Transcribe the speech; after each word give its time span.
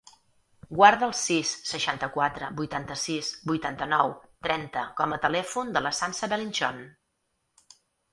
Guarda 0.77 1.07
el 1.07 1.11
sis, 1.17 1.49
seixanta-quatre, 1.71 2.47
vuitanta-sis, 2.61 3.29
vuitanta-nou, 3.51 4.13
trenta 4.47 4.87
com 5.03 5.13
a 5.13 5.21
telèfon 5.27 5.71
de 5.77 5.83
la 5.89 5.93
Sança 5.99 6.31
Belinchon. 6.33 6.81